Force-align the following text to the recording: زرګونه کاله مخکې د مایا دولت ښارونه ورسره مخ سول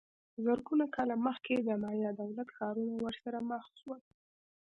زرګونه 0.45 0.85
کاله 0.95 1.15
مخکې 1.27 1.53
د 1.57 1.69
مایا 1.83 2.11
دولت 2.21 2.47
ښارونه 2.57 2.93
ورسره 3.05 3.39
مخ 3.49 3.63
سول 3.79 3.99